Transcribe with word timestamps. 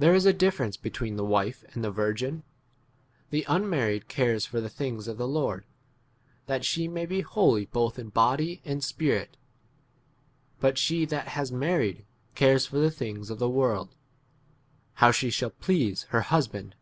There 0.00 0.16
is 0.16 0.26
a 0.26 0.32
difference 0.32 0.76
between 0.76 1.14
the 1.14 1.24
wife 1.24 1.64
and 1.72 1.84
the 1.84 1.92
virgin. 1.92 2.42
The 3.30 3.44
unmarried 3.46 4.08
cares 4.08 4.44
for 4.44 4.60
the 4.60 4.68
things 4.68 5.06
of 5.06 5.16
the 5.16 5.28
Lord, 5.28 5.64
that 6.46 6.64
she 6.64 6.88
may 6.88 7.06
be 7.06 7.20
holy 7.20 7.64
both 7.66 8.00
in 8.00 8.08
body 8.08 8.60
and 8.64 8.82
spirit; 8.82 9.36
but 10.58 10.76
she 10.76 11.04
that 11.04 11.28
has 11.38 11.52
mar 11.52 11.78
ried 11.78 12.04
cares 12.34 12.66
for 12.66 12.78
the 12.80 12.90
things 12.90 13.30
of 13.30 13.38
the 13.38 13.48
world, 13.48 13.94
how 14.94 15.12
she 15.12 15.30
shall 15.30 15.50
please 15.50 16.02
her 16.08 16.18
35 16.18 16.30
husband. 16.30 16.74